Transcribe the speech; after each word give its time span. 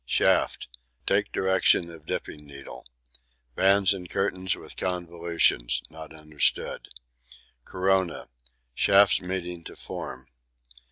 Shafts: 0.03 0.67
take 1.05 1.31
direction 1.31 1.91
of 1.91 2.07
dipping 2.07 2.43
needle. 2.43 2.87
Bands 3.53 3.93
and 3.93 4.09
Curtains 4.09 4.55
with 4.55 4.75
convolutions 4.75 5.83
not 5.91 6.11
understood. 6.11 6.87
Corona: 7.65 8.27
shafts 8.73 9.21
meeting 9.21 9.63
to 9.65 9.75
form. 9.75 10.25